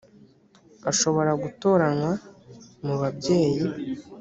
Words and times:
ashobora 0.91 1.31
gutoranywa 1.41 2.11
mu 2.85 2.95
babyeyi 3.01 3.61